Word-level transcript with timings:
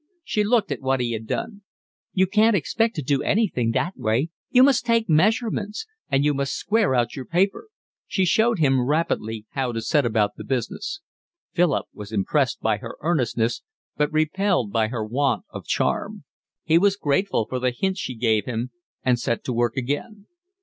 She 0.23 0.43
looked 0.43 0.71
at 0.71 0.81
what 0.81 0.99
he 0.99 1.11
had 1.11 1.27
done. 1.27 1.61
"You 2.11 2.25
can't 2.25 2.55
expect 2.55 2.95
to 2.95 3.03
do 3.03 3.21
anything 3.21 3.69
that 3.73 3.95
way. 3.95 4.31
You 4.49 4.63
must 4.63 4.83
take 4.83 5.07
measurements. 5.07 5.85
And 6.09 6.25
you 6.25 6.33
must 6.33 6.55
square 6.55 6.95
out 6.95 7.15
your 7.15 7.25
paper." 7.25 7.67
She 8.07 8.25
showed 8.25 8.57
him 8.57 8.81
rapidly 8.83 9.45
how 9.51 9.71
to 9.73 9.79
set 9.79 10.03
about 10.03 10.37
the 10.37 10.43
business. 10.43 11.01
Philip 11.53 11.85
was 11.93 12.11
impressed 12.11 12.61
by 12.61 12.77
her 12.77 12.95
earnestness, 13.01 13.61
but 13.95 14.11
repelled 14.11 14.71
by 14.71 14.87
her 14.87 15.05
want 15.05 15.45
of 15.51 15.67
charm. 15.67 16.23
He 16.63 16.79
was 16.79 16.95
grateful 16.97 17.45
for 17.47 17.59
the 17.59 17.69
hints 17.69 17.99
she 17.99 18.15
gave 18.15 18.45
him 18.45 18.71
and 19.03 19.19
set 19.19 19.43
to 19.43 19.53
work 19.53 19.77
again. 19.77 20.25